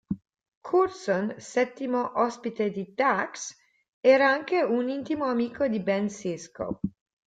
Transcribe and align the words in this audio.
Curzon, 0.67 1.35
settimo 1.37 2.13
ospite 2.15 2.71
di 2.71 2.91
Dax, 2.95 3.53
era 3.99 4.31
anche 4.31 4.63
un 4.63 4.89
intimo 4.89 5.25
amico 5.25 5.67
di 5.67 5.79
Ben 5.79 6.09
Sisko. 6.09 6.79